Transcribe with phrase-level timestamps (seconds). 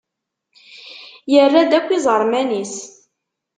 [1.33, 2.75] Yerra-d akk iẓerman-is.